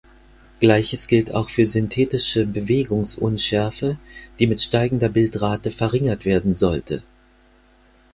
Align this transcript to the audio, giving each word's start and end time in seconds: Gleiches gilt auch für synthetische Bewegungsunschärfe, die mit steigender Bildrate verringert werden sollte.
Gleiches 0.59 1.05
gilt 1.05 1.31
auch 1.35 1.51
für 1.51 1.67
synthetische 1.67 2.47
Bewegungsunschärfe, 2.47 3.99
die 4.39 4.47
mit 4.47 4.59
steigender 4.59 5.09
Bildrate 5.09 5.69
verringert 5.69 6.25
werden 6.25 6.55
sollte. 6.55 7.03